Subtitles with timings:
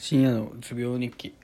[0.00, 1.34] 深夜のうつ病日記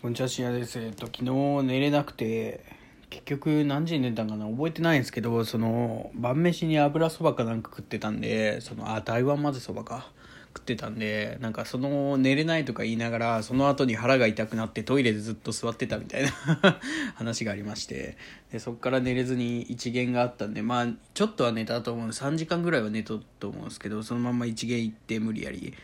[0.00, 0.80] こんにちは深夜です。
[0.80, 2.64] えっと昨日寝れなくて
[3.10, 10.10] 結局何時に寝たんかな覚えてないんですけどその晩飯に油そばかなんか食ってたんでそのあ台湾まぜそばか。
[10.54, 16.30] 食ってたんでなんかその寝れないとか言いながらその後に腹が痛くなってトイレでずっと座ってたみたいな
[17.16, 18.16] 話がありまして
[18.52, 22.08] でそこから寝れずに一元があったんでまあちょっとは寝たと思う。
[22.08, 25.74] 3時間ぐらいは寝とと思うんですけどそのまま一元行って無理やり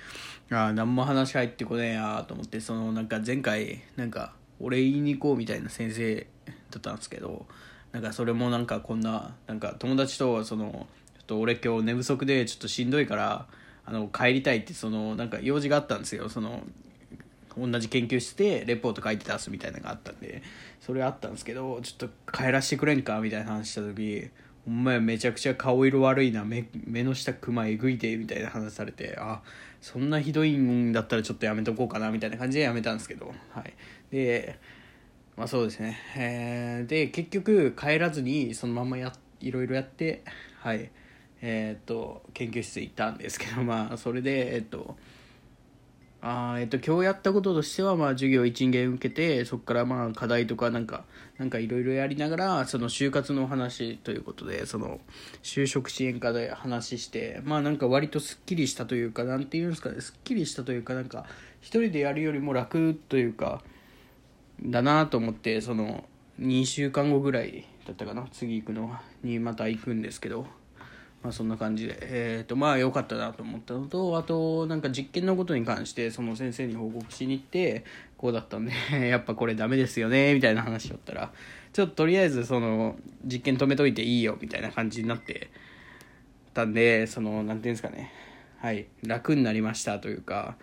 [0.51, 6.27] ああ何も話入ってこねえやと思ってそのなんか前回なんか俺言いに行こうみたいな先生
[6.71, 7.47] だったんですけど
[7.93, 10.87] なんかそれもなんかこんななんか友達とその
[11.19, 13.47] ちょっと俺今日寝不足でちょっとしんどいから
[13.85, 16.29] あの帰りたいってそのなんか用事があったんですよ。
[16.29, 16.63] その
[17.57, 20.43] 同じ研究室でレポート書いて出すみたいなのがあったんで
[20.81, 24.31] それあったんですけどちょっと帰らせてくれんかみたいな話した時
[24.67, 29.43] お前めちゃくちゃ顔色悪いな目目の下クマえぐいてみたいな話されてあ
[29.81, 33.75] そんなひどいんだったらちょっとやめとこうかなみたいな感じでやめたんですけどはい。
[34.11, 34.59] で
[35.37, 35.99] まあそうですね。
[36.17, 40.23] えー、で結局帰らずにそのままやいろいろやって
[40.59, 40.91] はい。
[41.43, 44.97] えっ、と研究室行ったんですけど まあそれでえっ、と
[46.23, 51.05] あえっと今日やったこととしてはまあ授業1限受けてそこからまあ課題とかなんか
[51.39, 55.01] なんかいろいろやりながらその就活の話ということでその
[55.43, 61.25] 就職支援課で話してまあなんか割とすっきりしたというかなんていうんですかねすっきりしたというかなんか
[61.63, 63.63] 一人でやるよりも楽というか
[64.63, 66.05] だなと思ってその
[66.39, 70.47] 2週間後ぐらいだったかな次行くのにまた行くんですけど
[71.23, 71.99] まあそんな感じで。
[72.01, 77.85] えっ、とまあ良かったなと思ったのとあとなんか実験のことに関してその先生に報告しに行って
[78.17, 78.73] こうだったんで
[79.09, 81.33] やっぱこれダメですよねみたいな話をったら
[81.73, 85.51] ちょっととりあえずその実験止めといていいよみたいな感じになって
[86.55, 88.13] たんでそのなんていうんですかね。
[88.59, 88.87] はい。
[89.03, 90.57] 楽になりましたというか。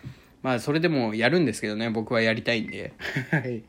[0.44, 2.94] まあそれでもやるんですけどね僕はやりたいんで。
[3.32, 3.64] はい。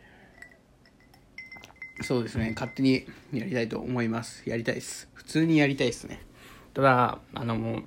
[2.02, 2.52] そうですね。
[2.54, 4.48] 勝手にやりたいと思います。
[4.48, 5.08] やりたいです。
[5.14, 6.20] 普通にやりたいですね。
[6.74, 7.82] ただあの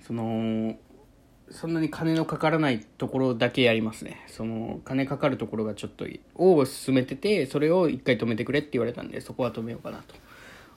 [0.00, 0.76] その
[1.50, 4.24] そんなに金のかからないところだけやりますね。
[4.26, 6.06] その金かかるところがちょっと
[6.36, 10.14] を進めててそれを一回止めてくれって言われたんでそこは止めようかなと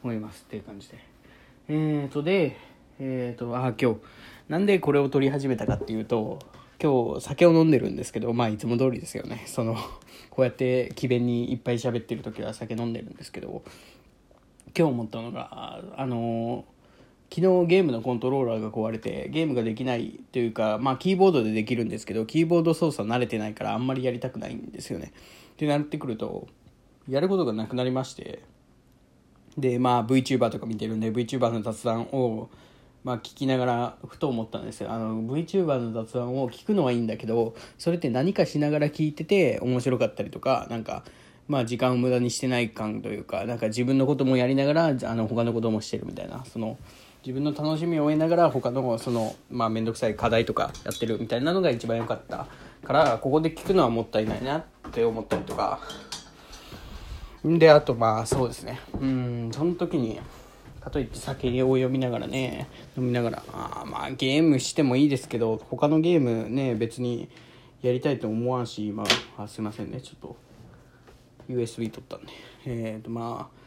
[0.04, 1.00] 思いますっていう感じで。
[1.70, 2.58] えーとで
[3.00, 4.00] えーとあ今日
[4.50, 6.40] なんでこれを撮り始めたかっていうと
[6.82, 9.44] 今日酒を飲んでるんですけどまあいつも通りですよね。
[9.48, 9.76] その
[10.30, 13.64] こうやって詭弁にいっぱい喋ってる時は酒飲んでるんですけど
[14.78, 16.66] 今日思ったのがあの
[17.34, 25.12] 昨日ゲームのコントローラーが壊れてゲームができないというかまあキーボードでできるんですけどキーボード操作慣れてないからあんまりやりたくないんですよね。
[25.54, 26.48] ってなってくると
[27.08, 28.42] やることがなくなりまして
[29.58, 32.50] でまあ VTuber とか見てるんで VTuber の雑談を
[33.06, 34.92] まあ、聞きながらふと思ったんですよ。
[34.92, 41.04] あの VTuber の雑談を聞くのはいいんだけどそれって何かしながら聞いてて面白かったりとかなんか
[41.48, 46.80] まあ時間を無駄にしてない感というかなんか自分のこともやりながらあの他のこともしてるみたいなその
[47.26, 52.46] 自分の楽しみを得ながら他のそのまあ面倒くさい課題とかやってるみたいなのが一番良かった
[52.84, 55.80] からここで聞くのはもったいないなって思ったりとか。
[57.44, 58.80] であとまあそうですね。
[58.94, 60.20] うんその時に
[60.82, 67.28] かといって酒を読みながらね飲みながらあまあゲームしてもいいですけど他のゲームね別に
[67.82, 69.04] やりたいと思わんしま
[69.38, 70.36] ああすいませんねちょっと
[71.50, 72.32] USB 取ったんで。
[72.68, 73.65] えっ、ー、とまあ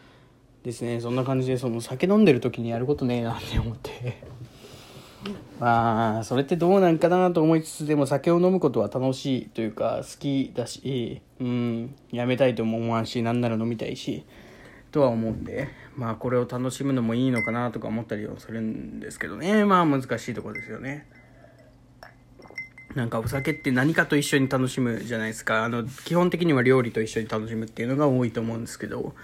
[0.63, 1.01] ですね。
[1.01, 4.23] そんな感じでその酒飲んでる時にやることねえなって思って。
[5.59, 14.25] まあそれってどうなんかなと思いつつでも酒を飲むことは楽しいというか好きだしうんやめたいとも思わんしなんなら飲みたいし
[14.93, 19.65] とは思うんでまあこれを楽しむのもいいのかなとか思ったりはするんですけどね。
[19.65, 21.07] まあ難しいとこですよね。
[22.95, 25.65] なんかお酒って何かと一緒に楽しむじゃないですか。
[25.65, 29.15] あの基本的には料理と一緒に楽しむっていうのが多いと思うんですけど。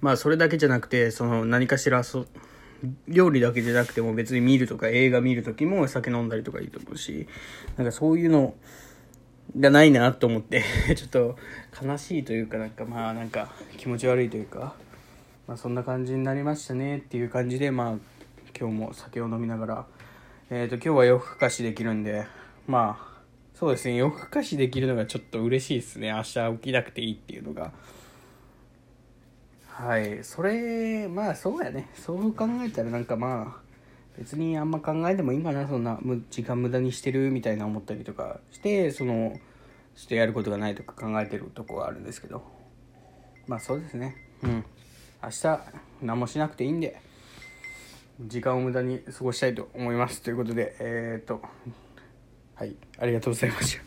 [0.00, 2.26] まあそれだけじゃなくてその何かしらそ
[3.08, 7.26] 料理だけじゃなくても別に見るとか映画見る時も酒飲んだりとかいいと思うし
[7.76, 8.54] なんかそういうの
[9.58, 10.62] がないなと思って
[10.96, 11.38] ちょっと
[11.82, 14.74] 悲しいというかなんかまあなんか気持ち悪いというか、
[15.46, 17.98] まあ、そんな感じになりましたねっていう感じでまあ
[18.58, 19.86] 今日も酒を飲みながら
[20.50, 22.26] えっ、ー、と今日は夜更かしできるんで
[22.66, 23.16] まあ
[23.54, 26.10] そうですね夜更かしできるのがちょっと嬉しいですね。
[26.10, 27.72] 明日起きなくていいっていうのが。
[29.78, 30.24] はい。
[30.24, 31.90] それまあそうやね。
[31.94, 33.60] そう考えたらなんかまあ
[34.16, 35.68] 別にあんま考えてもいいかな。
[35.68, 36.00] そんな
[36.30, 39.38] 時間無駄にしてるみたいな思ったりとかしてその
[39.94, 42.42] ちょっとやることがないとか考えてるとこはあるんですけど。
[43.46, 44.16] まあそうですね。
[44.42, 44.64] うん。
[45.22, 45.60] 明日
[46.00, 46.98] 何もしなくていいんで
[48.20, 50.22] 時間を無駄に過ごしたいと思います。
[50.22, 51.42] ということでえー、っと
[52.54, 52.74] はい。
[52.98, 53.84] ありがとうございました。